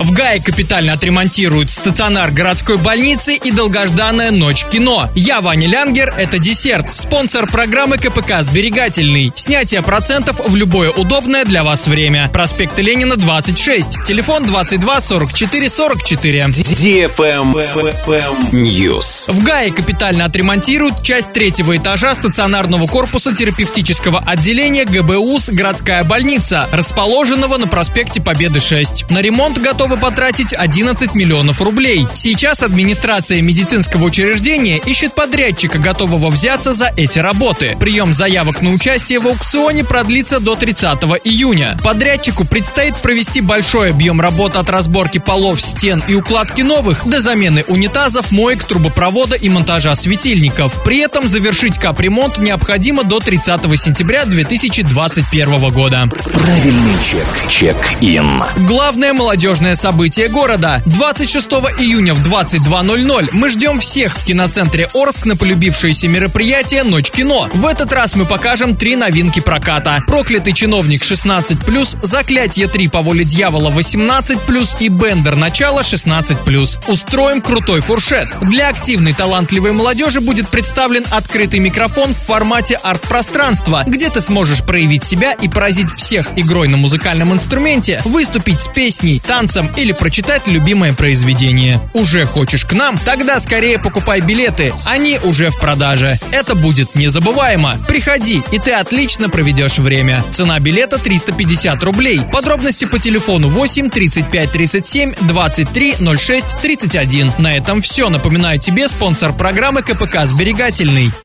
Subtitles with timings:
[0.00, 5.10] В ГАИ капитально отремонтируют стационар городской больницы и долгожданная ночь кино.
[5.16, 9.32] Я Ваня Лянгер, это десерт, спонсор программы КПК «Сберегательный».
[9.34, 12.30] Снятие процентов в любое удобное для вас время.
[12.32, 14.04] Проспект Ленина, 26.
[14.06, 16.44] Телефон 22 44 44.
[18.52, 19.32] News.
[19.32, 27.56] В ГАИ капитально отремонтируют часть третьего этажа стационарного корпуса терапевтического отделения ГБУС «Городская больница», расположенного
[27.56, 29.10] на проспекте Победы 6.
[29.10, 32.06] На ремонт готов готовы потратить 11 миллионов рублей.
[32.12, 37.74] Сейчас администрация медицинского учреждения ищет подрядчика, готового взяться за эти работы.
[37.80, 40.84] Прием заявок на участие в аукционе продлится до 30
[41.24, 41.78] июня.
[41.82, 47.64] Подрядчику предстоит провести большой объем работ от разборки полов, стен и укладки новых до замены
[47.66, 50.72] унитазов, моек, трубопровода и монтажа светильников.
[50.84, 56.08] При этом завершить капремонт необходимо до 30 сентября 2021 года.
[56.34, 57.26] Правильный чек.
[57.48, 58.44] Чек-ин.
[58.66, 60.82] Главное молодежное событие города.
[60.86, 67.48] 26 июня в 22.00 мы ждем всех в киноцентре Орск на полюбившееся мероприятие «Ночь кино».
[67.54, 70.02] В этот раз мы покажем три новинки проката.
[70.06, 75.36] «Проклятый чиновник» 16+, «Заклятие 3 по воле дьявола» 18+, и «Бендер.
[75.36, 76.88] Начало» 16+.
[76.88, 78.28] Устроим крутой фуршет.
[78.42, 85.04] Для активной талантливой молодежи будет представлен открытый микрофон в формате арт-пространства, где ты сможешь проявить
[85.04, 90.92] себя и поразить всех игрой на музыкальном инструменте, выступить с песней, танцем или прочитать любимое
[90.92, 91.80] произведение.
[91.92, 92.98] Уже хочешь к нам?
[92.98, 96.18] Тогда скорее покупай билеты, они уже в продаже.
[96.32, 97.76] Это будет незабываемо.
[97.86, 100.24] Приходи, и ты отлично проведешь время.
[100.30, 102.20] Цена билета 350 рублей.
[102.32, 107.32] Подробности по телефону 8 35 37 23 06 31.
[107.38, 108.08] На этом все.
[108.08, 111.12] Напоминаю тебе спонсор программы КПК «Сберегательный».